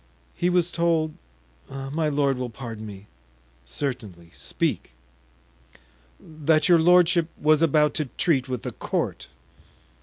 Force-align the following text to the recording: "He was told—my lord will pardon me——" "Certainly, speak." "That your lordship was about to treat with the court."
"He 0.33 0.49
was 0.49 0.71
told—my 0.71 2.09
lord 2.09 2.39
will 2.39 2.49
pardon 2.49 2.87
me——" 2.87 3.05
"Certainly, 3.65 4.31
speak." 4.33 4.93
"That 6.19 6.67
your 6.67 6.79
lordship 6.79 7.27
was 7.39 7.61
about 7.61 7.93
to 7.93 8.05
treat 8.17 8.49
with 8.49 8.63
the 8.63 8.71
court." 8.71 9.27